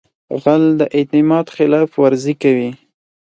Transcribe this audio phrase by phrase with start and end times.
[0.43, 2.69] غل د اعتماد خلاف ورزي کوي